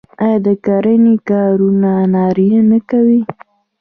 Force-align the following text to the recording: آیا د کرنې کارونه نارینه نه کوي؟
آیا 0.23 0.37
د 0.45 0.47
کرنې 0.65 1.15
کارونه 1.29 1.91
نارینه 2.13 2.61
نه 2.71 2.79
کوي؟ 2.89 3.21